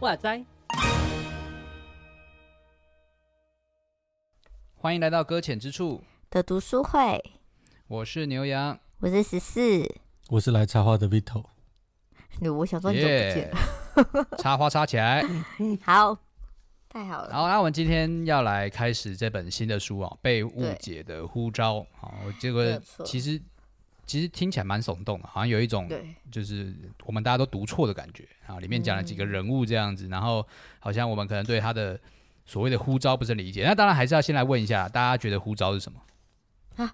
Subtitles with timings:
[0.00, 0.44] 哇塞！
[4.74, 7.22] 欢迎来到搁浅之处的读书会。
[7.86, 9.60] 我是牛羊，我是十四，
[10.30, 11.44] 我是来插花的 Vito。
[12.58, 13.79] 我想说你怎么不见了？Yeah,
[14.38, 15.22] 插花插起来，
[15.82, 16.16] 好，
[16.88, 17.32] 太好了。
[17.32, 21.76] 好，那我们今天要来开始这本新的书啊，《被误解的呼召》。
[21.98, 23.40] 好，这个其实。
[24.06, 25.88] 其实听起来蛮耸动的，好像有一种
[26.32, 28.58] 就是我们大家都读错的感觉啊。
[28.58, 30.44] 里面讲了几个人物这样子，然后
[30.80, 31.96] 好像我们可能对他的
[32.44, 33.62] 所谓的呼召不是理解。
[33.64, 36.00] 那当然还是要先来问一下，大家觉得呼召是什么？
[36.84, 36.92] 啊，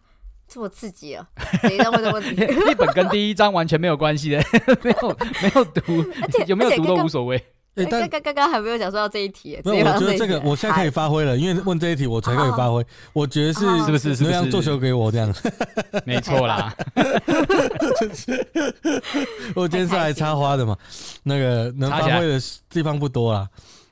[0.48, 1.26] 这么刺激啊！
[1.62, 2.30] 谁在问这问题？
[2.70, 4.38] 一本跟第一章完全没有关系的，
[4.82, 7.42] 没有没有读，而且有没有读都无所谓。
[7.76, 12.82] 欸、刚刚刚刚还没有讲说到这一题，没有，我觉得这个我现在可以发挥了，因为问这一题我才可以发挥。
[13.12, 14.16] 我觉得是是不是？
[14.16, 14.50] 是不是？
[14.50, 15.30] 做球给我这样？
[16.06, 16.74] 没错啦。
[19.54, 20.74] 我今天是来插花的嘛，
[21.24, 22.40] 那个能发挥的
[22.70, 23.46] 地方不多啦。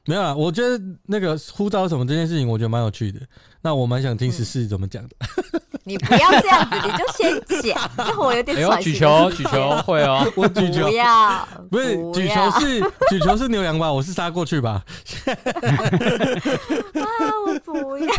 [0.06, 3.20] 没有啊，我觉得那个呼召什么这件事情，我觉得蛮有趣的。
[3.62, 5.16] 那我蛮想听十四怎么讲的。
[5.86, 8.92] 你不要这样子，你就先讲，让我有点喘息。
[8.92, 10.86] 举球，举球会哦， 我举球。
[10.86, 13.92] 不要，不是举球是举球是牛羊吧？
[13.92, 14.82] 我是杀过去吧？
[16.94, 17.04] 啊，
[17.46, 18.12] 我不要，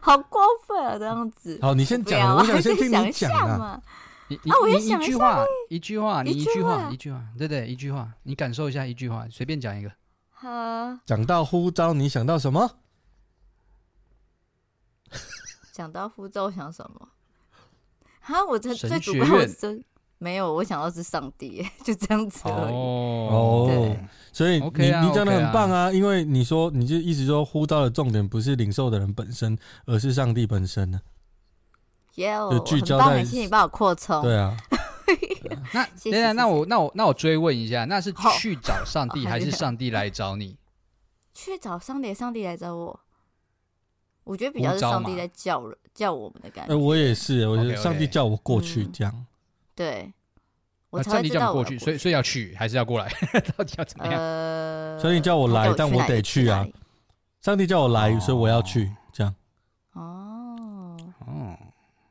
[0.00, 0.96] 好过分啊！
[0.98, 1.58] 这样子。
[1.62, 3.80] 好，你先讲，我想先听你讲啊。
[4.28, 9.90] 你你你一句话，一句话，你一句话，一句话，对对，一句话，你感受一下一句话，随便讲一个。
[10.38, 12.72] 好，讲到呼召，你想到什么？
[15.72, 17.08] 想到呼召，想什么？
[18.20, 19.82] 哈，我这最主要是
[20.18, 22.74] 没有，我想到是上帝， 就这样子而已。
[22.74, 23.96] 哦，
[24.30, 31.00] 所以你你讲的很棒啊，因为你说你就一直说呼召的重点不是领受的人本身，而是上帝本身呢。
[32.16, 34.20] 耶，就聚焦在，谢谢你帮我扩充。
[34.22, 34.54] 对啊。
[35.72, 40.56] 那等下，那我那我那我追问一下，那是去找上帝，还是上帝来找你？
[41.34, 43.00] 去找上帝，上帝来找我。
[44.24, 46.74] 我觉得比较是上帝在叫人叫我们的感觉。
[46.74, 49.26] 我也是，我觉得上帝叫我过去这样。
[49.74, 50.12] 对，
[50.90, 53.08] 我上帝叫我过去，所以所以要去还是要过来？
[53.56, 55.00] 到底要怎么样？
[55.00, 56.66] 上帝叫我来，但我得去啊。
[57.40, 59.32] 上帝叫我来，所以我要去这样。
[59.92, 61.56] 哦哦。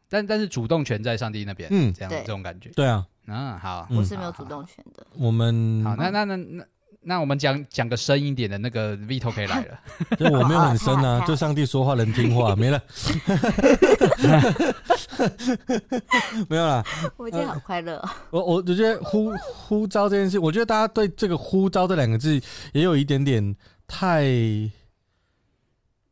[0.07, 5.06] 但但是主动权在上帝那边，嗯，这样这种感觉，对啊，嗯，好，我是没有主动权的。
[5.18, 6.66] 我们好，那那那那
[7.02, 9.80] 那我们讲讲个深一点的那个 Vito 可以来了。
[10.18, 12.81] 就我没有很深啊，就上帝说话能听话，没了。
[16.50, 16.84] 没有啦。
[17.18, 18.02] 我今天好快乐。
[18.30, 22.40] 我我我觉得呼呼召这件事，我觉得大家对这个呼召这两个字
[22.74, 23.56] 也有一点点
[23.88, 24.24] 太。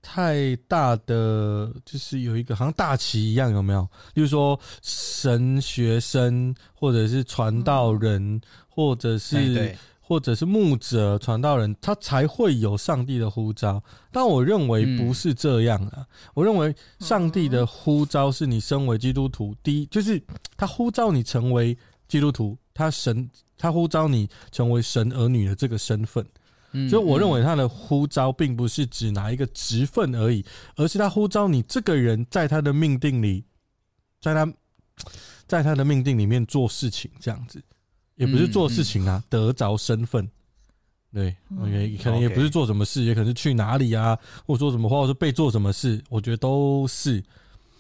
[0.04, 3.88] 太大的就是有一个好像大旗一样，有没有？
[4.14, 13.82] 就是说神学生或者是传道人，或者是或者是牧者传道人，他才会有上帝的呼召。
[14.12, 16.06] 但我认为不是这样啊！
[16.34, 20.22] 我认为上帝的呼召是你身为基督徒，第一就是
[20.58, 21.76] 他呼召你成为
[22.10, 23.28] 基督徒，他神
[23.58, 26.24] 他呼召你成为神儿女的这个身份。
[26.90, 30.44] 所以我认为他的呼召并不是只拿一个职分而已，
[30.76, 33.44] 而是他呼召你这个人在他的命定里，
[34.20, 34.52] 在他，
[35.48, 37.62] 在他的命定里面做事情，这样子，
[38.16, 40.28] 也不是做事情啊，得着身份。
[41.14, 44.18] 对，OK，可能也不是做什么事，也可能是去哪里啊，
[44.48, 47.24] 或者说什么，或者是被做什么事，我觉得都是。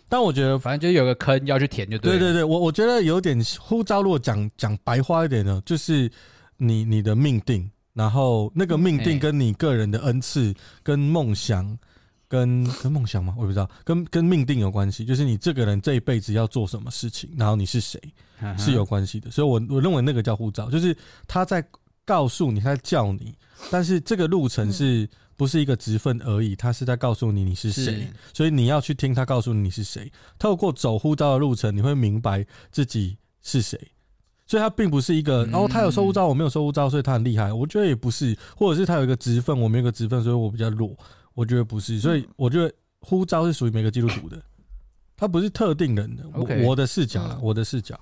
[0.07, 2.11] 但我觉得，反正就有个坑要去填，就对。
[2.11, 6.11] 对对对，我我觉得有点呼召，如果讲讲白话一点呢，就是
[6.57, 7.67] 你你的命定。
[7.93, 11.77] 然后那个命定跟你个人的恩赐、跟梦想、
[12.27, 13.33] 跟跟梦想吗？
[13.37, 15.05] 我也不知道，跟跟命定有关系。
[15.05, 18.01] 就是你这个人这一辈子要做什么事情，然后你是谁
[18.57, 19.29] 是有关系的。
[19.29, 20.95] 所以我我认为那个叫护照，就是
[21.27, 21.63] 他在
[22.03, 23.35] 告诉你，他在叫你。
[23.69, 25.07] 但是这个路程是
[25.37, 26.55] 不是一个职分而已？
[26.55, 30.11] 他是在告诉你你是谁，所以你要去听他告诉你你是谁。
[30.39, 33.79] 透过走护照的路程，你会明白自己是谁。
[34.45, 37.51] 所以他并不是一个，然后他有收护照，我没有收护照，所以他很厉害。
[37.51, 40.95] 我觉得也不是，或者是他有一个职分，我没有个职分，所以我比较弱。
[41.33, 44.39] 我觉得不是，所以我觉得护照是属于每个基督徒的，
[45.17, 46.23] 他不是特定人的。
[46.33, 47.99] 我我的视角啦，我的视角，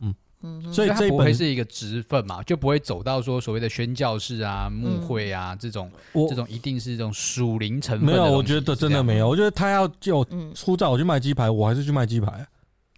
[0.00, 5.90] 嗯嗯，所以这不会是一个职分嘛，就不会走到说所谓的宣教士啊、牧会啊这种，
[6.28, 8.06] 这种一定是这种属灵成分。
[8.06, 9.28] 没有，我觉得真的没有。
[9.28, 10.26] 我觉得他要就
[10.64, 12.46] 呼召我去卖鸡排，我还是去卖鸡排。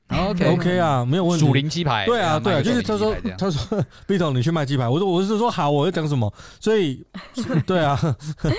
[0.09, 1.45] OK OK 啊，没有问题。
[1.45, 6.33] 属灵鸡排，对啊对啊，就是他说他说 Vito 你去卖鸡排，我说我是说好，我要讲什么？
[6.61, 7.05] 所以
[7.67, 7.99] 对啊，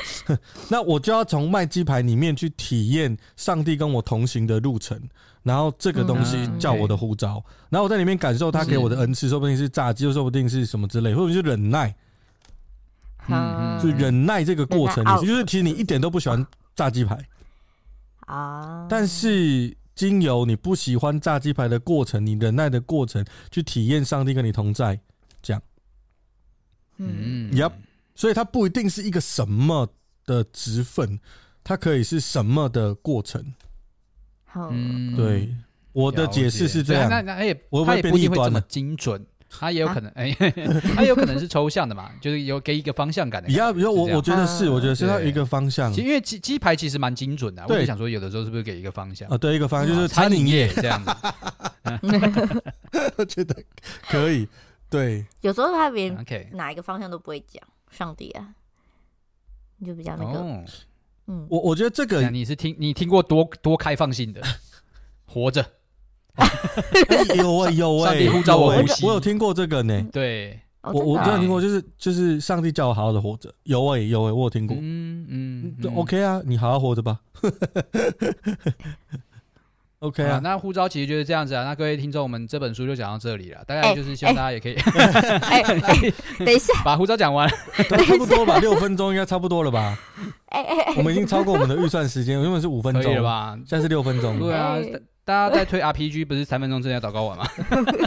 [0.68, 5.00] 那我就要从卖鸡排里面去体验上帝跟我同行的路程，
[5.42, 11.96] 然后这个东西叫我的呼召，然后我在里面感受他给我的恩赐，说不定是炸鸡，又说不定是什么之类，或者是忍耐，
[13.30, 16.46] 嗯，就忍耐这个过程，就是其实你一点都不喜欢
[16.76, 17.18] 炸鸡排。
[18.26, 19.77] 啊，但是。
[19.98, 24.98] 经由你不喜欢炸鸡排的过程，你忍耐的过程，去体验上帝跟你同在，
[25.42, 25.62] 这样，
[26.98, 27.72] 嗯，Yep，
[28.14, 29.92] 所以它不一定是一个什么
[30.24, 31.20] 的职分，
[31.64, 33.44] 它可以是什么的过程。
[34.46, 34.70] 好，
[35.16, 35.52] 对，
[35.94, 37.10] 我的解释是这样。
[37.10, 39.26] 那那也，我也不一定会这么精准。
[39.50, 40.32] 他也有可能， 哎，
[40.96, 43.50] 他有可能是抽象的嘛， 就是有给一个方向感的。
[43.50, 45.92] 要，比如我，我觉得是，我觉得是他一个方向。
[45.92, 49.38] 其实因为鸡鸡排其实蛮精准的，我就想说，有的时候是不是给一个方向啊？
[49.38, 51.12] 对，一个方向就是餐饮业这样子。
[53.16, 53.56] 我 觉得
[54.10, 54.48] 可以。
[54.90, 56.16] 对，有时候他连
[56.54, 57.62] 哪一个方向都不会讲，
[57.92, 58.54] 上帝啊，
[59.78, 60.40] 你就比较那个。
[61.30, 64.42] 嗯，我我觉得这个你是听你听过多多开放性的
[65.26, 65.66] 活着。
[67.36, 70.06] 有啊有啊，上帝呼召我呼吸，我有听过这个呢。
[70.12, 73.54] 对，我我真的听过，就是就是上帝叫我好好的活着。
[73.64, 74.78] 有哎有哎，我有听过。
[74.80, 77.20] 嗯嗯，OK 啊，你好好活着吧。
[80.00, 81.64] OK 啊，那呼召其实就是这样子啊。
[81.64, 83.64] 那各位听众，我们这本书就讲到这里了。
[83.66, 84.76] 大概就是希望大家也可以，
[86.46, 89.98] 等一下，把呼召讲完，差不多吧，六分钟应该差不多了吧？
[90.50, 93.58] 哎哎，我们已经超过我们的预算时间，原本是五分钟了吧？
[93.66, 94.38] 现在是六分钟。
[94.40, 94.76] 对啊。
[95.28, 97.46] 大家在推 RPG， 不是三分钟之内要祷告完吗？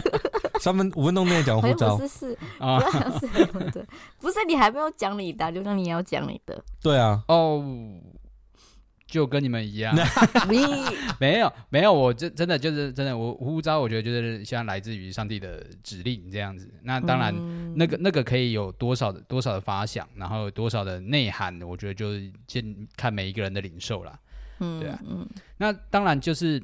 [0.59, 2.79] 三分五分钟内讲呼召，不是是啊，
[4.19, 6.63] 不是你还没有讲你的，就让你要讲你的。
[6.81, 7.63] 对啊，哦，
[9.05, 9.95] 就跟你们一样，
[11.19, 16.71] 没有没有，我真真的就是真的，我呼召，我觉得就是像来自于上帝的指令这样子。
[16.81, 17.31] 那当然，
[17.75, 24.19] 那个那个可以有多少的多少的发想，然后有多少的内涵，我觉得就是见看每一个人的领受啦。
[24.59, 25.27] 嗯，对啊，嗯，
[25.57, 26.61] 那当然就是。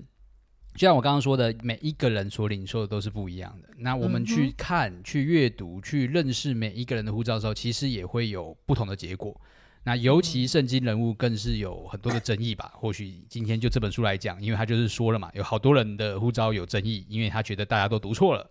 [0.77, 3.69] 就像我刚刚说的，每一个人所领受的都是不一样的。
[3.77, 9.35] 那我们去看、嗯、去阅读、去认识每一个人的护照的时候，其实也会有不同的结果。
[9.83, 12.71] 那尤其圣经人物更是有很多的争议吧？
[12.75, 18.47] 或许今天就这本书来讲，因为他就是说了嘛，有好多人的护照有争议，因为他觉得大家都读错了。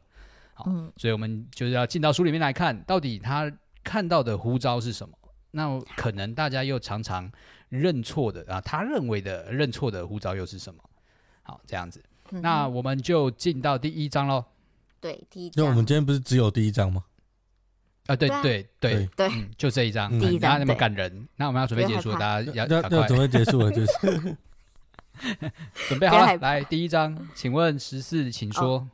[0.55, 3.49] 好，嗯、所以我们就是要进到书里面来看，到底他
[3.84, 5.17] 看到的呼召是什么？
[5.52, 7.31] 那可能大家又常常
[7.69, 10.82] 认错的啊，他认为的认错的呼召又是什么？
[11.43, 12.02] 好，这样子。
[12.31, 14.44] 那我们就进到第一章喽。
[15.00, 15.62] 对，第一章。
[15.62, 17.05] 因为我们今天不是只有第一章吗？
[18.06, 20.08] 啊，对对对对，就这一章。
[20.19, 21.28] 第一章那么感人。
[21.37, 24.37] 那我们要准备结束，大家要要要准备结束了，就是
[25.88, 26.37] 准备好了。
[26.37, 28.88] 来，第一章，请问十四，请说。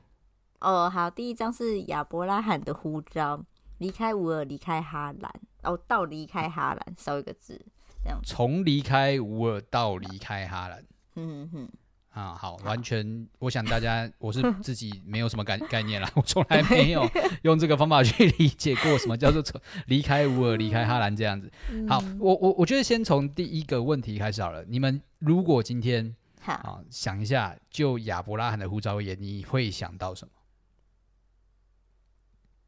[0.61, 3.44] 哦，好，第一章是亚伯拉罕的呼召，
[3.79, 5.32] 离开乌尔，离开哈兰，
[5.62, 7.61] 哦，到离开哈兰，少一个字，
[8.02, 8.19] 这样。
[8.25, 10.84] 从离开乌尔到离开哈兰。
[11.17, 11.69] 嗯嗯。
[12.12, 17.09] 啊，好，完全，我想大家，我是 自己没有什么概概念啦，我从来没有
[17.41, 21.50] 用这个方法去理解过什么叫做从离开乌尔、离开哈兰这样子。
[21.88, 24.62] 好，我我我觉得先从第一个问题开始好了。
[24.69, 30.32] 你们如果今天好啊，想一下，就亚伯拉罕的呼召而言，你会想到什么？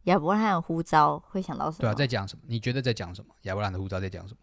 [0.05, 1.81] 亚伯拉罕的呼召会想到什么？
[1.83, 2.43] 对啊，在讲什么？
[2.47, 3.35] 你觉得在讲什么？
[3.43, 4.41] 亚伯拉罕的呼召在讲什么？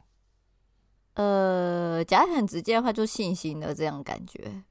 [1.15, 4.63] 呃，讲很直接的话，就信心的这样感觉。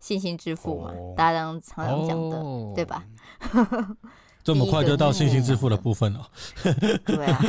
[0.00, 3.04] 信心致富嘛，大家常常讲的，对吧？
[4.44, 6.30] 这么快就到信心致富的部分了。
[7.04, 7.38] 对啊，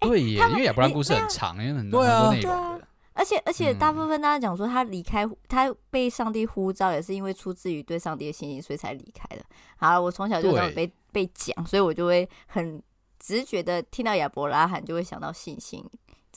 [0.00, 2.80] 对耶，因为亚伯拉罕故事很长，因为很多很多内容。
[3.14, 9.42] 而且而且，大部分大家讲说他离开，他被上帝呼召，也是因为出自于对上帝的信心，所以才离开的。
[9.76, 12.80] 好，我从小就这样被被讲，所以我就会很
[13.18, 15.84] 直觉的听到亚伯拉罕，就会想到信心。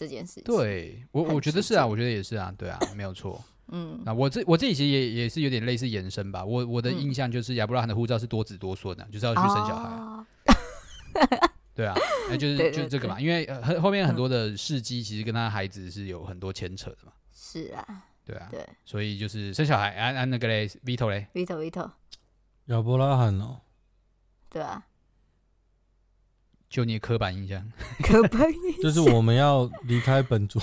[0.01, 3.39] 这件事情，对我我觉得是啊，我觉得也是啊，对啊，没有错。
[3.69, 6.43] 嗯，那我这我这里其实也也是有点类似延伸吧。
[6.43, 10.25] 我我的印象就是亚伯拉罕的护照是多子多孙的，就是要去生小孩。
[11.75, 11.95] 对啊，
[12.29, 13.47] 那就是就是这个嘛，因为
[13.79, 17.13] 后面很多的事迹其实跟他孩子是有很多牵扯的嘛。
[17.31, 17.85] 是啊，
[18.25, 21.91] 对啊，对，所以就是生小孩，按按那个嘞，Vito 嘞，Vito Vito，
[22.65, 23.61] 亚伯拉罕哦，
[24.49, 24.83] 对啊。
[26.71, 27.61] 就你刻板印象，
[28.01, 30.59] 刻板印象就是我们要离开本族。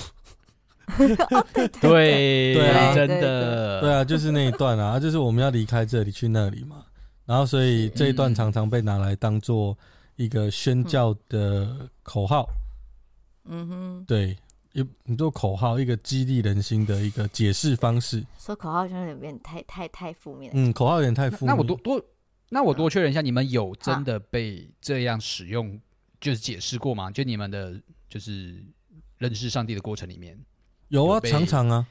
[1.79, 6.83] 对对啊，真的对啊，就是那一段啊，就是我们要离开这里去那里嘛。
[7.27, 9.77] 然后，所以这一段常常被拿来当做
[10.15, 12.49] 一个宣教的口号。
[13.45, 14.35] 嗯哼，对，
[14.73, 18.25] 一你做口号，一个激励人心的一个解释方式。
[18.39, 20.51] 说口号像有点太太太负面。
[20.55, 21.55] 嗯，口号有点太负面。
[21.55, 22.03] 那我多多，
[22.49, 25.79] 那我多确认一下，你们有真的被这样使用，
[26.19, 27.09] 就是解释过吗？
[27.11, 27.73] 就你们的，
[28.09, 28.63] 就是
[29.17, 30.37] 认识上帝的过程里面，
[30.89, 31.87] 有啊，常常啊，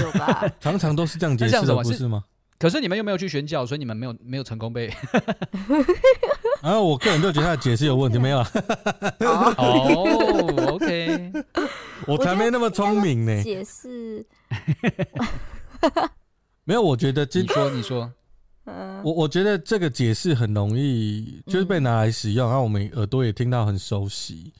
[0.00, 2.24] 有吧， 常常都是这样解释的，不是吗？
[2.58, 4.92] 可是你们又没有去选教，所以你们没有没有成功被。
[6.60, 8.50] 然后我个人就觉得他的解释有问题，没有啊？
[9.58, 11.32] 哦，OK，
[12.08, 13.42] 我才没那么聪明呢。
[13.44, 14.26] 解释
[16.64, 18.12] 没有，我觉得今你说你说，
[19.02, 24.52] 我我觉得这个解释很容易，就是被拿来使用，然后我们耳朵也听到很熟悉。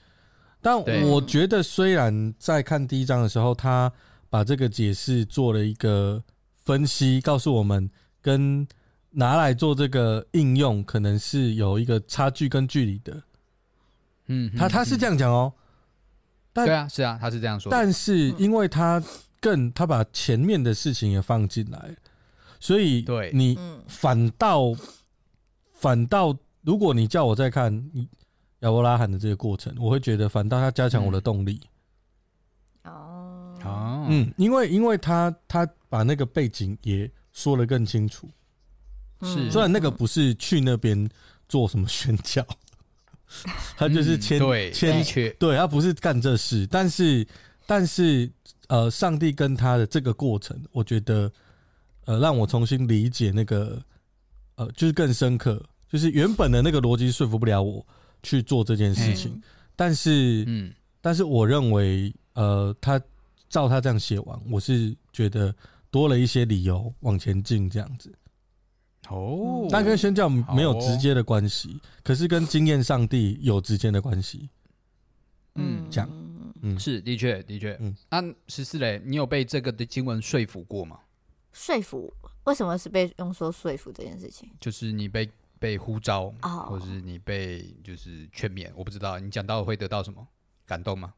[0.61, 3.93] 但我觉得，虽然在看第一章的时候，他
[4.29, 6.23] 把这个解释做了一个。
[6.65, 7.89] 分析告诉我们，
[8.21, 8.69] 跟
[9.13, 13.23] 拿来做这个应用，可能是有一个差距跟距离的。
[14.27, 15.51] 嗯，他他是这样讲哦。
[16.53, 17.73] 但对啊，是啊，他是这样说。
[17.73, 19.03] 但是因为他
[19.41, 21.97] 更他把前面的事情也放进来，
[22.61, 23.31] 所以对。
[23.33, 24.75] 你反倒
[25.75, 27.73] 反倒，如果你叫我再看
[28.61, 31.61] 亚伯拉罕的这个过程，我会觉得反倒他加强我的动力。
[32.85, 35.69] 哦，嗯，因为因为他他。
[35.91, 38.29] 把那个背景也说的更清楚，
[39.23, 39.51] 是。
[39.51, 41.09] 虽然那个不是去那边
[41.49, 42.47] 做什么宣教，
[43.75, 44.39] 他就是签
[44.71, 47.27] 签对，他不是干这事，但是
[47.65, 48.31] 但是
[48.67, 51.33] 呃，上帝跟他的这个过程，我觉得
[52.09, 53.83] 呃，让我重新理解那个
[54.57, 57.87] 呃，就是更深刻，就是原本的那个逻辑说服不了我
[58.23, 59.41] 去做这件事情，
[59.77, 62.99] 但是嗯，但是我认为呃，他
[63.49, 65.55] 照他这样写完，我是觉得。
[65.91, 68.13] 多了一些理由往前进，这样子
[69.09, 74.51] 哦，但跟宣教没有直接的关系，哦、可是跟经验上帝有直接的关系。
[75.55, 76.11] 嗯，这样，
[76.61, 80.99] 嗯，是的确的确，嗯，那十四雷，你有被这个的经文说服过吗？
[81.59, 82.15] 说服？
[82.45, 84.49] 为什么是被用说说服这件事情？
[84.61, 90.27] 就是你被被呼召，哦、或者是你被就是劝勉，我不知道你讲到会得到什么
[90.65, 91.15] 感动吗？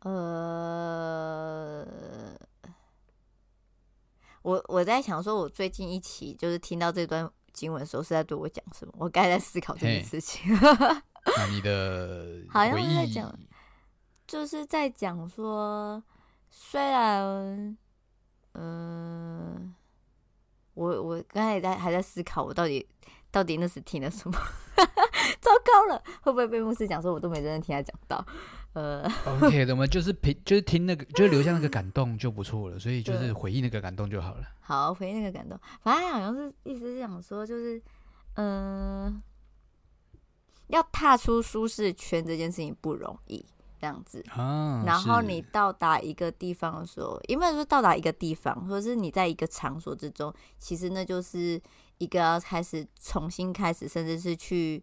[0.00, 1.86] 呃。
[4.42, 8.94] 我我在想说，我最近一期就是听到这段经文的时候，是在对我讲什么？
[8.98, 10.50] 我刚才在思考这件事情。
[11.36, 13.38] 那你的好像是在讲，
[14.26, 16.02] 就是在讲说，
[16.50, 17.76] 虽然，
[18.52, 19.74] 嗯、呃，
[20.78, 22.86] 我我刚才也在还在思考，我到底
[23.32, 24.38] 到底那时听了什么？
[25.40, 28.24] 糟糕了，会不会被牧师讲说，我都没认真听他讲到？
[28.74, 34.44] 呃，OK 的， 我们就是凭就是听那个，就是留下那个感动就不错了，所以就是回忆那个感动就好了。
[34.60, 37.82] 好，回忆那个感动，反正好像是意思是想说，就是
[38.34, 39.22] 嗯、呃，
[40.68, 43.44] 要踏出舒适圈这件事情不容易，
[43.80, 44.24] 这样子。
[44.30, 51.60] 啊，然后你到达一个地方的时候，因为说到达一个地方，或者是你在一个场所之中，其实那就是
[51.98, 54.82] 一个要开始重新开始，甚至是去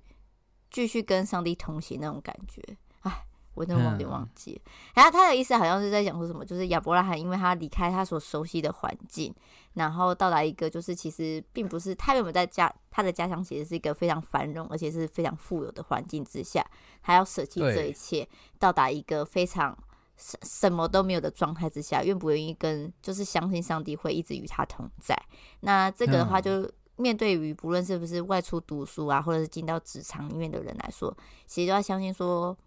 [0.71, 2.61] 继续跟上帝同行那种感觉。
[3.01, 3.25] 哎。
[3.55, 4.61] 我真的有点忘记了，
[4.95, 9.33] 然后他的意思好像是在讲说什么，就是亚伯拉罕，因为他离开他所熟悉的环境，
[9.75, 16.65] 然后到达一个就是其实并不是他原本在家，他的家乡其实是一个非常繁荣而且是非常富有的环境之下，
[17.01, 18.27] 他要舍弃这一切，
[18.57, 19.77] 到达一个非常
[20.17, 25.15] 什什么都没有的状态之下，愿不愿意跟就是相信上帝会一直与他同在？
[25.59, 31.15] 那这个的话，就面对于不论是不是外出读书啊，或者是进到职场里面的人来说，
[31.45, 32.57] 其实都要相信说。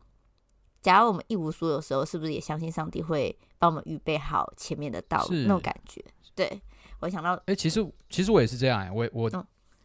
[0.81, 5.35] 假如我们一无所有的时候，是不是也相信上帝会帮我们预备好前面的道路？
[5.35, 6.03] 那种感觉，
[6.37, 6.63] 对
[7.01, 9.31] 我想到，哎、欸，其实其实我也是这样、欸，我我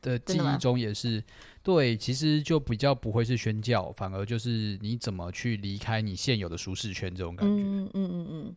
[0.02, 1.24] 的记忆中也是，嗯、
[1.62, 7.54] 对，其实就比较不会是宣教，反而就是你怎么去离开你现有的舒适圈这种感觉。
[7.54, 8.56] 嗯嗯嗯嗯。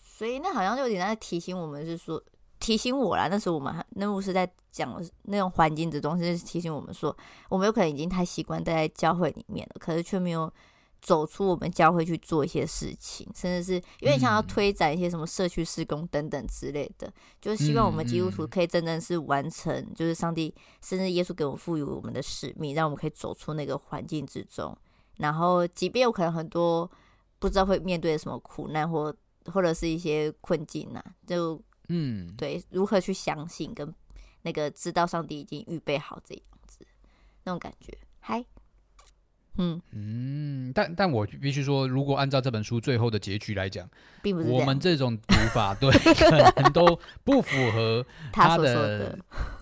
[0.00, 2.22] 所以那好像就有点在提醒我们，是说
[2.58, 3.28] 提醒我啦。
[3.28, 7.16] 那时候我们还那牧师在讲那种环境之中，是提醒我们说，
[7.48, 10.52] 我们有可能已经太习惯待在教会里面了，可是却没有。
[11.00, 24.76] 走出我们教会去做一些事情，甚至是有点像要推展一些什么社区施工等等之类的，就是希望我们基督徒可以真正是完成，就是上帝甚至耶稣给我们赋予我们的使命，让我们可以走出那个环境之中。
[25.16, 26.90] 然后，即便有可能很多
[27.38, 29.14] 不知道会面对什么苦难或
[29.46, 33.94] 或者是一些困境呢、啊，就嗯，对，如何去相信跟
[34.42, 36.78] 那个知道上帝已经预备好这样子
[37.44, 38.44] 那种感觉，嗨。
[39.60, 39.80] 嗯。
[39.92, 43.88] 嗯，但但我必须说，如果按照这本书最后的结局来讲，
[44.22, 49.16] 并不是我们这种读法，对，可能都不符合 他的，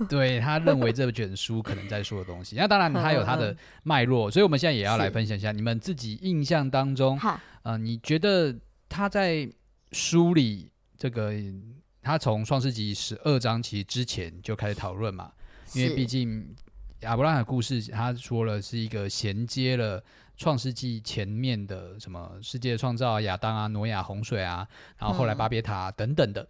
[0.08, 2.56] 对他认为这卷书可能在说的东西。
[2.56, 8.56] 那当然，他有他的脉络，所以我们现在也要来分享一下你们自己印象当中，啊、呃，你觉得。
[8.90, 9.46] 他在
[9.92, 11.30] 书里这个，
[12.00, 15.30] 他从创世纪十二章其实之前就开始讨论嘛，
[15.74, 16.56] 因为毕竟
[17.00, 20.02] 亚伯拉罕的故事，他说了是一个衔接了
[20.36, 24.66] 创世纪前面的什么世界创造啊，亚当啊，挪亚洪水啊，
[24.98, 26.46] 然后后来巴别塔、啊、等等的，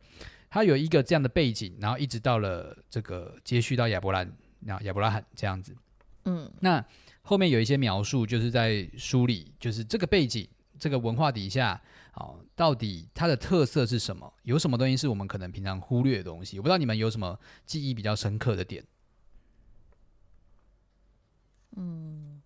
[0.48, 5.76] 他有一个这样的背景，然后一直到了这个接续到亚伯兰，那亚伯拉罕这样子，
[6.24, 6.84] 嗯，那。
[7.20, 11.78] 后面有一些描述，就是在梳理，就是这个背景、这个文化底下，
[12.14, 14.32] 哦，到底它的特色是什么？
[14.44, 16.58] 有什么东西是我们可能平常忽略的东西？
[16.58, 18.82] 我不知道你们有什么记忆比较深刻的点。
[21.78, 22.40] 嗯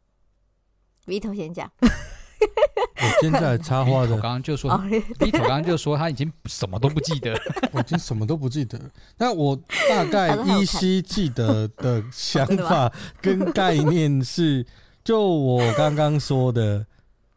[1.07, 1.71] ，Vito 先讲。
[1.81, 7.37] 我现在插话的，我刚刚就说，Vito 刚刚就说他已经什么都不记得，
[7.73, 8.81] 我已经什么都不记得。
[9.17, 9.57] 那我
[9.89, 14.65] 大概 依稀记得的想法 跟概念是，
[15.03, 16.87] 就我刚刚说的，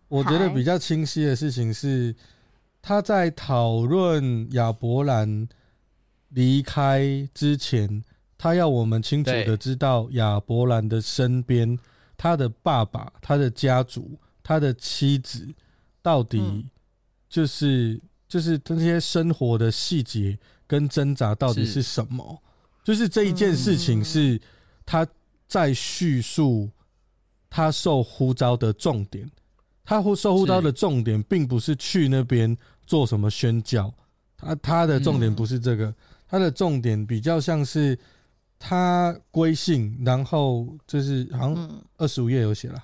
[0.07, 2.15] 我觉得比较清晰的事情是，
[2.81, 5.47] 他在讨论亚伯兰
[6.29, 8.03] 离开之前，
[8.45, 11.75] 他要我们清楚的知道亚伯兰的身边，
[12.15, 14.15] 他的爸爸，他的家族。
[14.43, 15.51] 他的妻子
[16.03, 16.63] 到底
[17.27, 20.37] 就是、嗯、就是这些生活的细节
[20.67, 21.81] 跟挣扎到底是。
[21.81, 22.39] 什么？
[22.83, 24.39] 是就是这一件事情是
[24.85, 25.07] 他
[25.47, 26.69] 在叙述
[27.49, 29.27] 他受呼召的重点。
[29.83, 33.91] 他呼受呼召的重点并不是去那边做什么宣教，
[34.37, 35.95] 他他的重点不是这个，嗯、
[36.27, 37.97] 他的重点比较像是
[38.59, 42.83] 他归信，然后就是好像二十五页有写了。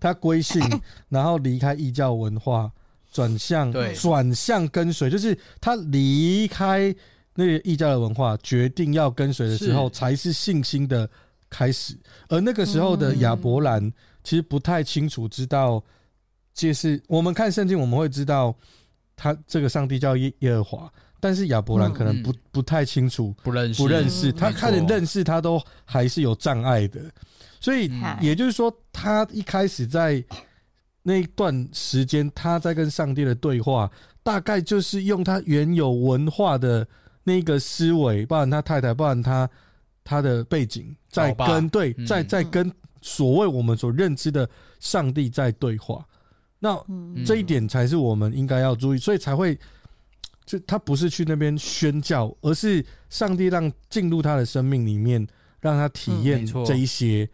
[0.00, 0.60] 他归信，
[1.08, 2.70] 然后离开异教文化，
[3.12, 6.94] 转向转向跟随，就是他离开
[7.34, 11.08] 那个异教的文化，决定要跟随的时候，才是信心的
[11.48, 11.96] 开始。
[12.28, 13.92] 而那个时候的亚伯兰，
[14.24, 15.82] 其实不太清楚知道，
[16.52, 18.54] 就是我们看圣经，我们会知道
[19.14, 20.92] 他这个上帝叫耶耶和华，
[21.22, 27.00] 但是亚伯兰可能不不太清楚，不认识，不认识他，他连认识他都还是有障碍的。
[27.60, 27.88] 所以
[28.20, 30.20] 也就是说，他一开始在
[31.04, 33.88] 那一段时间，他在跟上帝的对话，
[34.24, 36.84] 大概就是用他原有文化的
[37.22, 39.48] 那个思维，包含他太太，包含他
[40.02, 42.68] 他的背景，在跟对，在在跟
[43.00, 46.04] 所谓我们所认知的上帝在对话。
[46.58, 46.76] 那
[47.24, 49.56] 这一点才是我们应该要注意，所以才会
[50.52, 55.26] 就他不是去那边宣教，而是上帝让进入他的生命里面，
[55.60, 57.26] 让他体验这一些。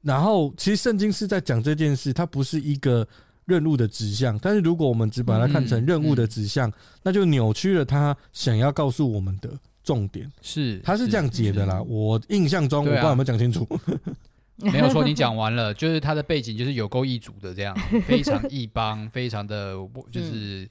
[0.00, 3.06] 然后，其实圣经是在讲这件事，它不是一个
[3.44, 4.38] 任务的指向。
[4.38, 6.72] 但是，如果我们只把它看成任务的指向，
[7.02, 9.50] 那就扭曲了他想要告诉我们的
[9.82, 10.30] 重点。
[10.40, 11.82] 是，他是这样解的啦。
[11.82, 13.68] 我印象中，我不知道有没有讲清楚。
[14.56, 19.74] 没有错你讲完了，就是他的背景就是有够异族的这样，非常异邦，非常的
[20.10, 20.66] 就是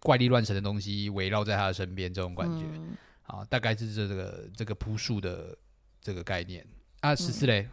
[0.00, 2.64] 怪力乱神的东西围绕在他的身边，这种感觉。
[3.22, 5.56] 好，大概是这个这个朴素的
[6.00, 6.66] 这个概念
[7.00, 7.14] 啊。
[7.14, 7.68] 十四嘞。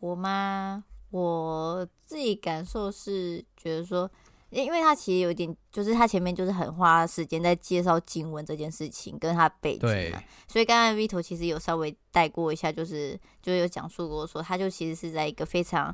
[0.00, 0.84] 我吗？
[1.10, 4.08] 我自己感受是觉得说，
[4.50, 15.92] 因为他其实有点，就是他前面就是很花时间在介绍经文这件事情跟他背景嘛，所以刚刚 Vito 其实有稍微带过一下，就是就有讲述过说，他就其实是在一个非常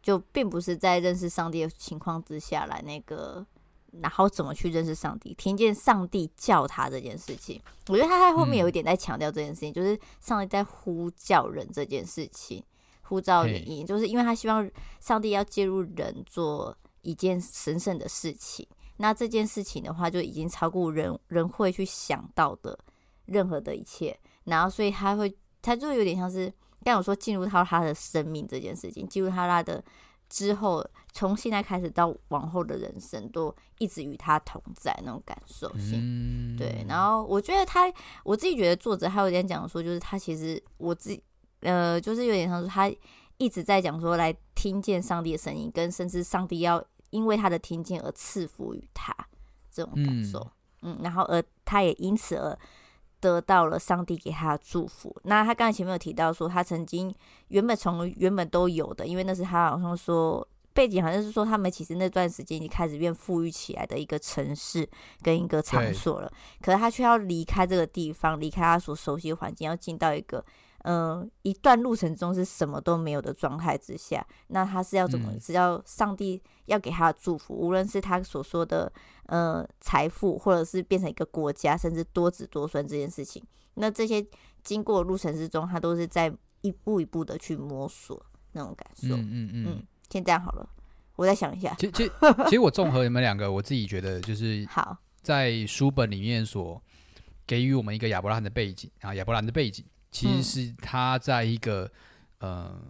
[0.00, 3.44] 就并不是在认识上帝的情况之下来那个，
[4.02, 12.62] 然后怎么去认识上帝，听见上帝叫他这件事情，我觉得他在后面有一点在强调这件事情，嗯、就是上帝在呼叫人这件事情。
[13.08, 18.66] 呼召原因，就是因为他希望上帝要介入人做一件神圣的事情。
[18.96, 22.76] 那这件事情的话，就已经超过人人会去想到的
[23.26, 24.18] 任何的一切。
[24.42, 25.32] 然后，所以他会，
[25.62, 29.80] 他就有点像是刚我说进入到他的生命这件事情，进入他他的
[30.28, 36.56] 之后，从现在开始到往后的人生，都一直与他同在那种感受性。
[36.56, 36.84] 对。
[36.88, 37.92] 然后，我觉得他，
[38.24, 41.22] 我自己觉得作者还有点讲说，就是他其实我自己。
[41.60, 42.88] 呃，就是有点像说他
[43.38, 49.12] 一直在讲说，来听见上帝的声音，跟甚至上帝要因为他的听见而赐福于他
[49.72, 50.38] 这种感受，
[50.82, 52.56] 嗯，嗯，然后而他也因此而
[53.20, 55.14] 得到了上帝给他的祝福。
[55.24, 57.14] 那他刚才前面有提到说，他曾经
[57.48, 64.88] 原本从原本都有的，因为那是他好像说背景好像是说他们其实那段时间已经开始变富裕起来的一个城市
[65.22, 70.44] 跟一个场所了，可是他却要离开这个地方，离开他所熟悉的环境，要进到一个。
[70.88, 75.36] 嗯、呃，一段路程中是什么都没有的状态之下，那他是要怎么？
[75.40, 78.90] 只要上帝要给他的祝福，无论是他所说的
[79.26, 83.44] 呃财富，或者是变成一个国家，甚至多子多孙这件事情，
[83.74, 84.24] 那这些
[84.62, 89.16] 经过路程之中，他都是在一步一步的去摸索那种感受。
[89.16, 90.68] 嗯嗯嗯，先这样好了。
[91.16, 91.74] 我再想一下。
[91.78, 92.12] 其实其实
[92.44, 96.80] 其实我综合你们两个，我自己觉得就是好，在书本里面所
[97.44, 101.90] 给予我们一个亚伯拉罕的背景啊，亚伯兰的背景其实是他在一个、
[102.38, 102.82] 嗯、呃。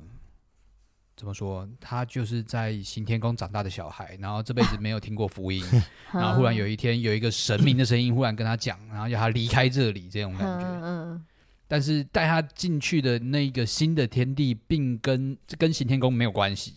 [1.18, 1.66] 怎么说？
[1.80, 5.64] 他就是在行天宫长大的小孩，然后这辈子没有听过福音，
[6.12, 10.80] 然后忽然有一天有一个神明的声音忽然跟他讲，然后要他离开这里，这种感觉。
[10.84, 11.24] 嗯，
[11.66, 16.74] 但是带他进去的那个新的天地，并跟这跟行天宫没有关系。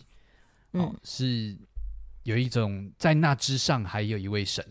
[0.70, 1.54] 哦，是
[2.22, 4.64] 有一种在那之上还有一位神。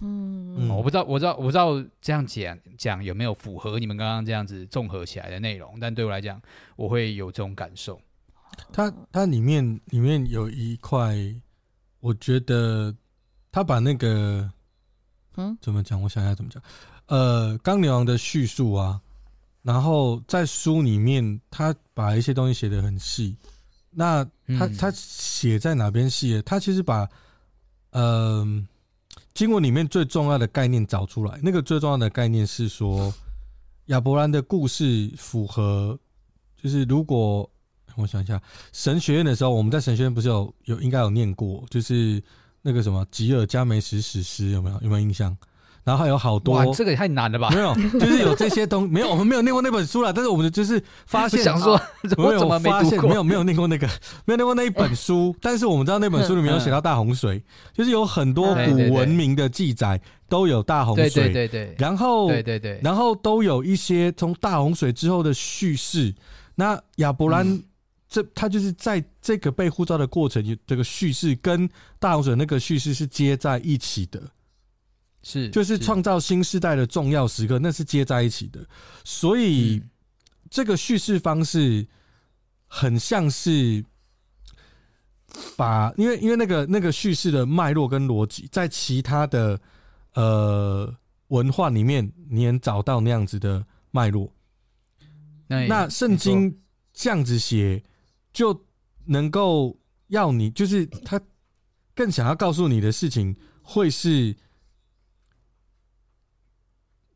[0.00, 6.40] 嗯，我不知道，我知道，我不知道这样讲讲有没有符合你们刚刚这样子综合起来的内容，但对我来讲，
[6.76, 8.00] 我会有这种感受。
[8.72, 11.16] 它它里面里面有一块，
[12.00, 12.94] 我觉得
[13.50, 14.50] 他把那个，
[15.36, 16.00] 嗯，怎么讲？
[16.02, 16.62] 我想一下怎么讲。
[17.06, 19.00] 呃，刚牛王的叙述啊，
[19.62, 23.36] 然后在书里面，他把一些东西写的很细。
[23.90, 24.24] 那
[24.58, 26.42] 他他写在哪边细？
[26.42, 27.08] 他其实把，
[27.90, 28.44] 呃，
[29.34, 31.38] 经文里面最重要的概念找出来。
[31.42, 33.12] 那个最重要的概念是说，
[33.86, 35.98] 亚伯兰的故事符合，
[36.56, 37.50] 就是如果。
[37.96, 38.42] 我想一下，
[38.72, 42.20] 神学院的时候，我们在神学院不是有有应该有念过，就是
[42.60, 44.80] 那个什么吉尔加美什史诗有没有？
[44.80, 45.36] 有没有印象？
[45.84, 47.50] 然后还有好多，哇，这个也太难了吧？
[47.50, 50.10] 没有，就是有这些东，没有， 我们没有念过那本书啦。
[50.12, 51.78] 但是我们就是发现，想说，
[52.16, 53.86] 没有发现，没有没有念过那个，
[54.24, 55.36] 没有念过那一本书。
[55.40, 57.42] 但是我们知道那本书里面有写到大洪水，
[57.74, 61.74] 就是有很多古文明的记载都有大洪水，对对对。
[61.78, 66.14] 然后对对对，然后都有一些从大洪水之后的叙事。
[66.54, 67.62] 那亚伯兰。
[68.06, 71.68] 这他就是在这个被护照的过程，这个叙事跟
[71.98, 74.22] 大洪水那个叙事是接在一起的，
[75.24, 78.64] 是就是创造新时代的重要时刻，那是接在一起的。
[79.02, 79.82] 所以
[80.48, 81.84] 这个叙事方式
[82.68, 83.84] 很像是
[85.56, 89.58] 把，因为因为那个那个叙事的脉络跟逻辑，在其他的
[90.12, 90.94] 呃
[91.28, 94.32] 文化里面，你能找到那样子的脉络。
[95.48, 96.56] 那圣经
[96.92, 97.82] 这样子写。
[98.34, 98.64] 就
[99.04, 101.20] 能够要你，就是他
[101.94, 103.32] 更想要告诉你的事情，
[103.62, 104.34] 会是，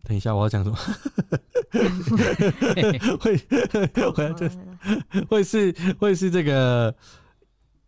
[0.05, 0.77] 等一下我要讲什么？
[3.21, 3.37] 会
[4.13, 4.51] 会这
[5.29, 6.95] 会是会是这个。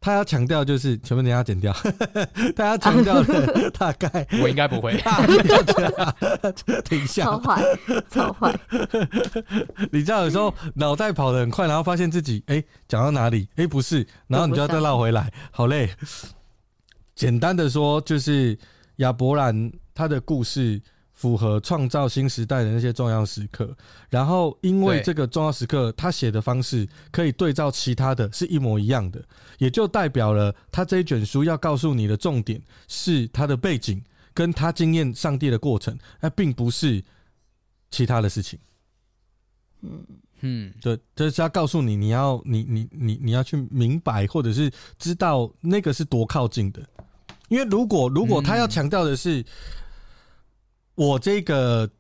[0.03, 1.71] 他要强调就是全部等下剪掉，
[2.57, 4.97] 他要强调的 大概我应该不会。
[6.89, 7.63] 等一下，超坏，
[8.09, 8.59] 超坏。
[9.93, 15.91] 你知道有时候脑袋跑得很快，然后发现自己哎讲到哪里哎不是，然后你就要再绕回来，好累。
[17.15, 18.59] 简单的说，就是
[18.97, 20.81] 亚伯兰他的故事。
[21.21, 23.77] 符合创造新时代的那些重要时刻，
[24.09, 29.23] 然后因为这个重要时刻，他写的方式可以对照其他的是一模一样的，
[29.59, 34.03] 也就代表了他这一卷书要告诉你的重点是他的背景
[34.33, 37.05] 跟他经验上帝的过程，那并不是
[37.91, 38.59] 其他的事情。
[39.83, 40.03] 嗯。
[40.41, 46.81] 嗯，对，这是要告诉你，你要你你你你要去明白，或者是知道那个是多靠近的，
[47.49, 49.45] 因为如果如果他要强调的是。
[51.01, 51.91] 我这个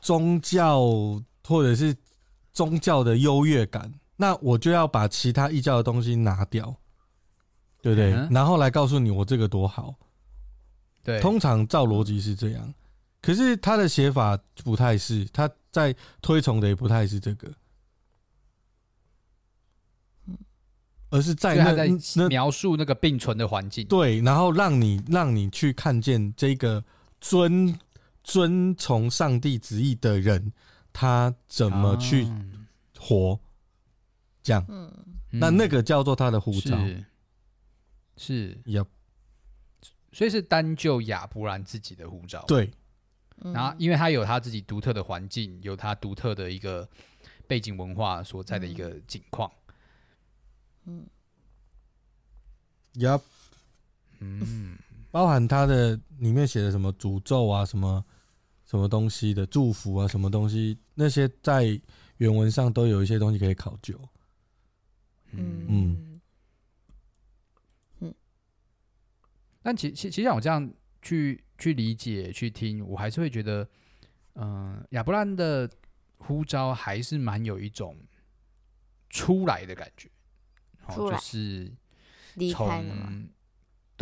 [0.00, 0.80] 宗教
[1.44, 1.92] 或者是
[2.52, 6.72] 宗教的优越感，那我就要把其他异教的东西拿掉，
[7.82, 8.12] 对不对？
[8.12, 9.96] 嗯、然后来告诉你我这个多好。
[11.02, 12.72] 对，通常照逻辑是这样，
[13.20, 17.52] 可是他的写法不太是，他在推崇的也不太是这个，
[21.10, 21.88] 而是在那在
[22.28, 26.84] 描述那个并存的环境，对，然后让你让你去看见这个。
[27.22, 27.78] 遵
[28.24, 30.52] 遵从上帝旨意的人，
[30.92, 32.26] 他怎么去
[32.98, 33.38] 活？
[34.42, 34.92] 这样，嗯，
[35.30, 37.06] 那那个叫做他的护照，是，
[38.16, 38.58] 是。
[38.66, 38.86] Yep
[40.12, 42.70] 所以是单就亚伯兰自己的护照，对。
[43.36, 46.88] 然后，因为他有他自己独特的环境，有他独特的一个
[47.46, 49.50] 背景文化所在的一个景况，
[50.84, 51.06] 嗯。
[54.18, 54.76] 嗯。
[55.12, 58.04] 包含他的里面写的什么诅咒啊，什么
[58.64, 61.80] 什么东西的祝福啊，什么东西那些在
[62.16, 63.94] 原文上都有一些东西可以考究。
[65.32, 66.20] 嗯嗯
[68.00, 68.14] 嗯。
[69.62, 70.72] 但其其其实像我这样
[71.02, 73.68] 去去理解去听，我还是会觉得，
[74.34, 75.70] 嗯、呃，亚伯兰的
[76.16, 77.96] 呼召还是蛮有一种
[79.10, 80.08] 出来的感觉，
[80.86, 81.70] 哦就是
[82.36, 83.12] 离开了吗？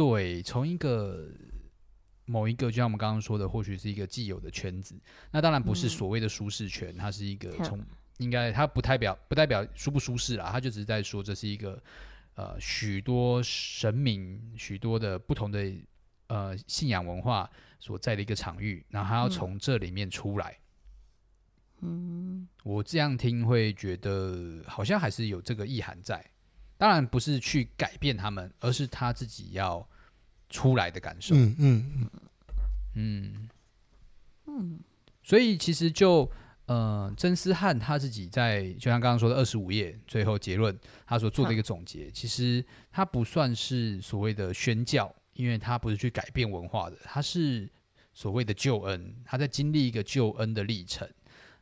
[0.00, 1.28] 对，从一个
[2.24, 4.98] 某一个，就像我们刚刚说的，或许是一个既有的圈子，
[5.30, 7.78] 那当然不是所谓的舒适圈，它是一个从
[8.16, 11.82] 应该它不代表不代表舒不舒适啦，它就只是在说这是一个
[12.34, 15.70] 呃许多神明、许多的不同的
[16.28, 20.56] 呃信仰文化所在的一个场域，然后他要从这里面出来。
[21.82, 26.24] 嗯，我这样听会觉得好像还是有这个意涵在。
[26.80, 29.86] 当然不是去改变他们，而是他自己要
[30.48, 31.34] 出来的感受。
[31.34, 32.10] 嗯嗯嗯
[32.94, 33.48] 嗯
[34.46, 34.80] 嗯，
[35.22, 36.26] 所以其实就
[36.64, 47.68] 呃，曾思汉他自己在就像刚刚说的二十五页最后结论，他所做的一个总结，其实他不算是所谓的宣教，因为他不是去改变文化的，他是
[48.14, 51.06] 所谓的救恩，他在经历一个救恩的历程。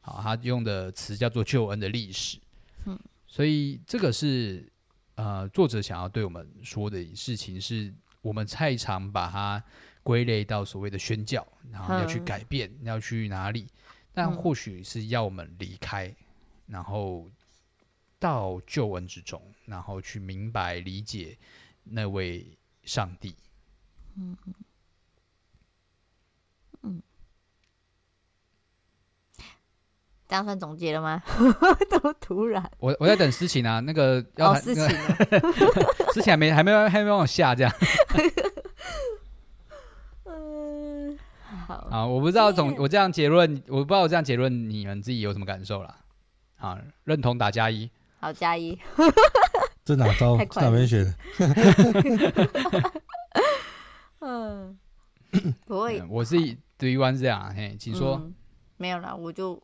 [0.00, 2.38] 好，他用的词叫做救恩的历史。
[2.85, 4.72] 嗯，所以这个是。
[5.18, 9.61] 呃，作者想要对我们说的事情是，我们太常把它
[10.04, 13.66] 归类到所谓的宣教，然后要去改变，嗯、要去哪里？
[14.14, 16.14] 但或许是要我们离开，
[16.68, 17.28] 然后
[18.20, 21.37] 到旧恩之中，然后去明白理解
[21.83, 23.35] 那位上帝。
[24.14, 24.37] 嗯
[30.28, 31.22] 这样算总结了吗？
[31.90, 34.90] 都突然，我我在等诗情啊，那个要、哦、诗情、啊，
[36.12, 37.72] 诗情还没还没还没帮我下这样。
[40.26, 41.18] 嗯，
[41.66, 45.96] 好啊，我不知道总我这样结论，我不知道我这样结论你们自己有什么感受啦？
[46.56, 48.78] 好，认同打加一，好加一。
[49.82, 50.36] 这哪招？
[50.36, 51.14] 哪边学的？
[54.20, 54.78] 嗯，
[55.64, 56.36] 不会，我是
[56.76, 58.16] 对于湾这样，嘿，请说。
[58.16, 58.34] 嗯、
[58.76, 59.58] 没有啦，我就。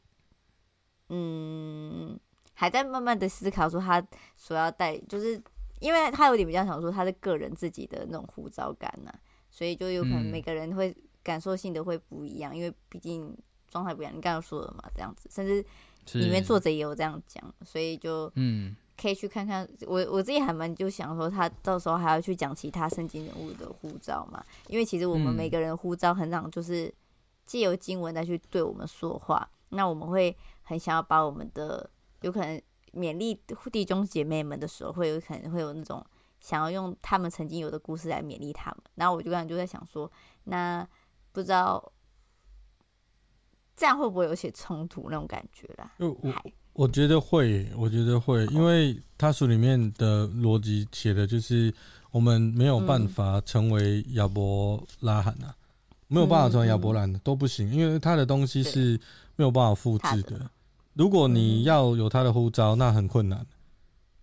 [1.16, 2.18] 嗯，
[2.54, 4.04] 还在慢慢的思考说他
[4.36, 5.40] 所要带，就是
[5.78, 9.14] 因为他有点比较想说他的个人自己的那种护照感呢、啊，
[9.48, 13.32] 所以就有可能每个人会感受性的会不一样，嗯、因为毕竟
[13.68, 14.12] 状态不一样。
[14.12, 15.64] 你刚刚说的嘛，这样子，甚至
[16.18, 19.68] 里面作者也有这样讲，所以就嗯，可以去看看。
[19.86, 26.92] 我我自己还蛮就想说，他到时候还要去讲其他圣经人物的护照嘛，因为其实我们每个人护照很常就是
[27.44, 30.36] 借由经文再去对我们说话，那我们会。
[30.64, 31.88] 很想要把我们的
[32.22, 32.60] 有可能
[32.92, 36.04] 勉励弟兄姐妹们的时候，会有可能会有那种
[36.40, 38.80] 想要用他们曾经有的故事来勉励他们。
[38.96, 40.10] 然后我就刚才就在想说，
[40.44, 40.86] 那
[41.32, 41.92] 不知道
[43.76, 45.92] 这样会不会有些冲突那种感觉啦？
[45.98, 46.16] 我
[46.72, 51.72] 我觉得会，我觉得会，因为他书里面的逻辑写的就是
[52.10, 55.54] 我们没有办法成为亚伯拉罕啊，
[56.08, 59.00] 没有办法成为亚伯兰的都不行，因为他的东西是
[59.36, 60.50] 没有办法复制的。
[60.94, 63.46] 如果你要有他的护照，那很困难。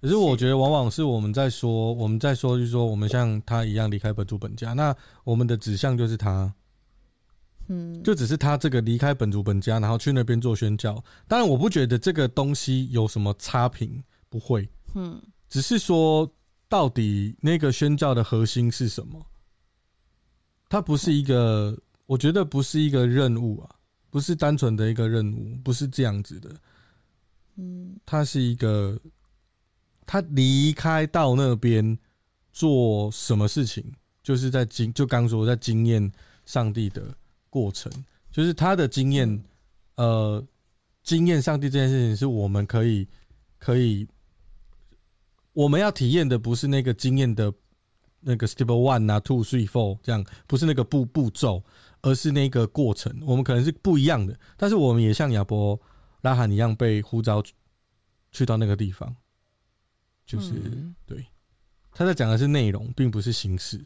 [0.02, 6.52] 可是我觉得，往往是我们在说，我们在说，就是说，我们像他一样离开本族本家，那我们的指向就是他，
[7.68, 10.96] 嗯，就只是他这个离开本族本家，然后去那边做宣教。
[11.28, 16.28] 当然，我不觉得这个东西有什么差评，不会，嗯，只是说
[16.68, 19.24] 到底那个宣教的核心是什么？
[20.68, 23.70] 它不是一个，我觉得不是一个任务啊。
[24.12, 26.54] 不是单纯的一个任务，不是这样子的。
[27.56, 29.00] 嗯，他是一个，
[30.06, 31.98] 他离开到那边
[32.52, 33.84] 做什么事情，
[34.22, 36.12] 就是在经，就刚说在经验
[36.46, 37.02] 上帝的
[37.50, 37.92] 过程，
[38.32, 39.44] 就是他的经验，
[39.96, 40.46] 呃，
[41.04, 43.08] 经验上帝这件事情是我们可以
[43.58, 44.06] 可以，
[45.54, 47.54] 我们要体验的不是那个经验的
[48.20, 51.64] 那个 step one 啊，two three four 这样，不是那个步步骤。
[52.02, 55.80] 而是那个过程，我们可能是不一样的，但是我们也像亚伯
[56.22, 57.44] 拉罕一样被呼召
[58.32, 59.16] 去到那个地方，
[60.26, 61.26] 就是、嗯、对，
[61.92, 63.84] 他在讲的是内容，并不是形式。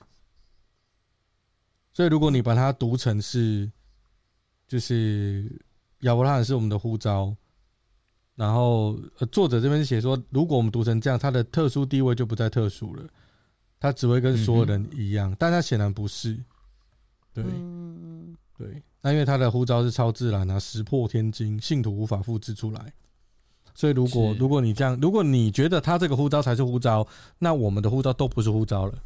[1.93, 3.71] 所以，如果你把它读成是，
[4.67, 5.49] 就是
[6.01, 7.36] 亚伯拉罕是我们的呼召，
[8.36, 8.97] 然后
[9.32, 13.08] 作者这边写说，如果我们读成这样，他的特殊地位就不再特殊了，
[13.80, 16.38] 他只会跟所有人一样，嗯、但他显然不是。
[17.36, 22.93] 对，嗯、对，那因为他的呼召是超自然啊，石破天惊，信徒无法复制出来。
[23.74, 27.06] 所以如果如果你这样，如果你觉得他这个呼召才是呼召，
[27.39, 28.98] 那我们的呼召都不是呼召了，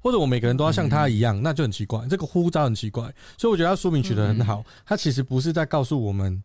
[0.00, 2.04] 或者我每个人都要像他一样，嗯、那就很奇怪。
[2.08, 4.64] 这个呼召很奇怪，所以我觉得他说明取得很好。
[4.84, 6.42] 他其实不是在告诉我们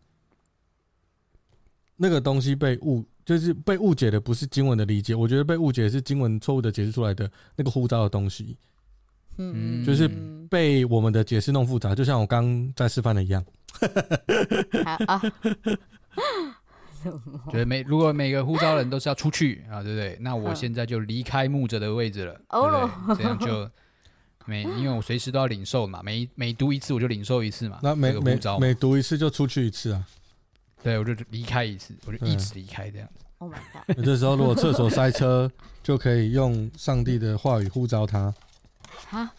[1.96, 8.56] 那个东西被误，就是被误解的不是经文的理解，我觉得被误解是经文错误的解释出来的那个呼召的东西。
[9.36, 10.08] 嗯，就是
[10.48, 13.44] 被我们的解释弄复杂，就像我刚在示范的一样。
[15.06, 15.20] 啊，
[17.50, 20.16] 觉得每如果每个呼召人都是要出去啊，对不对？
[20.20, 23.16] 那我现在就离开牧者的位置了，对不对？
[23.16, 23.70] 这样就
[24.46, 27.80] 每因为我随时都要领受嘛，每每读一次我就领受一次嘛。
[27.82, 30.06] 那每每每读一次就出去一次啊？
[30.82, 33.24] 对，我就离开一次，我就一直离开这样子。
[33.38, 33.96] Oh my god！
[33.98, 35.50] 有的时候如果厕所塞车，
[35.82, 38.32] 就可以用上帝的话语呼召他。
[39.08, 39.30] 哈？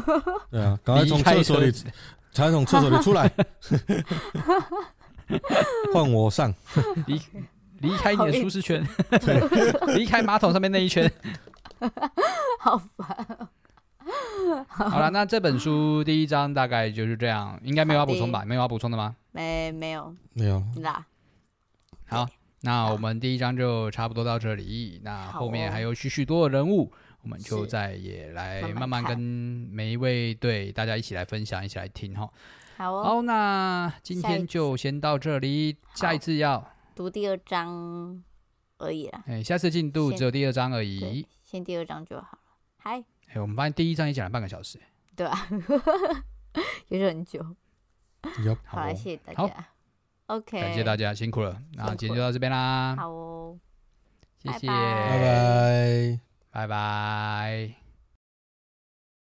[0.50, 1.72] 对啊，赶快从厕所里，
[2.34, 3.30] 赶快从厕所里出来。
[5.92, 6.54] 换我上。
[7.06, 7.20] 离
[7.80, 8.86] 离开你的舒适圈。
[9.20, 11.10] 对，离开马桶上面那一圈。
[12.60, 13.48] 好烦。
[14.68, 18.44] 好了，那这本书第一章大概就是这样，应该没有要补充吧？
[18.46, 19.16] 没有要补充的吗？
[19.32, 20.62] 没，没有，没有。
[20.80, 21.04] 啦。
[22.06, 22.26] 好，
[22.60, 25.00] 那我们第一章就差不多到这里。
[25.02, 26.92] 那后面还有许许多的人物，
[27.26, 32.30] 我们就再也来慢慢跟每一位对大家一起来分享，一起来听哈。
[32.76, 33.02] 好哦。
[33.02, 38.22] 好，那今天就先到这里，下一次要读第二章
[38.78, 39.24] 而已啦。
[39.26, 42.38] 哎，下次进度只有第二章而已，先第二章就好了。
[42.76, 43.02] 嗨。
[43.32, 44.78] 哎，我们发现第一章也讲了半个小时，
[45.16, 45.48] 对啊，
[46.86, 47.44] 也是很久。
[48.66, 49.66] 好，谢谢大家。
[50.26, 51.60] OK，感谢大家辛苦了。
[51.72, 52.94] 那今天就到这边啦。
[52.96, 53.58] 好哦，
[54.38, 56.20] 谢谢，拜拜，
[56.56, 57.85] 拜拜。